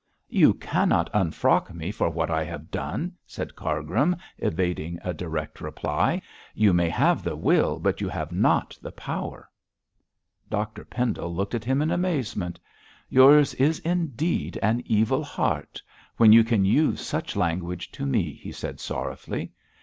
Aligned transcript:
'You 0.29 0.55
cannot 0.55 1.11
unfrock 1.13 1.71
me 1.75 1.91
for 1.91 2.09
what 2.09 2.31
I 2.31 2.43
have 2.43 2.71
done,' 2.71 3.11
said 3.27 3.55
Cargrim, 3.55 4.15
evading 4.39 4.97
a 5.03 5.13
direct 5.13 5.61
reply. 5.61 6.23
'You 6.55 6.73
may 6.73 6.89
have 6.89 7.21
the 7.23 7.35
will, 7.35 7.77
but 7.77 8.01
you 8.01 8.09
have 8.09 8.31
not 8.31 8.75
the 8.81 8.91
power.' 8.91 9.47
Dr 10.49 10.85
Pendle 10.85 11.31
looked 11.35 11.53
at 11.53 11.63
him 11.65 11.83
in 11.83 11.91
amazement 11.91 12.59
'Yours 13.09 13.53
is 13.53 13.77
indeed 13.81 14.57
an 14.63 14.81
evil 14.85 15.23
heart, 15.23 15.83
when 16.17 16.33
you 16.33 16.43
can 16.43 16.65
use 16.65 16.99
such 17.01 17.35
language 17.35 17.91
to 17.91 18.07
me,' 18.07 18.33
he 18.33 18.51
said 18.51 18.79
sorrowfully. 18.79 19.51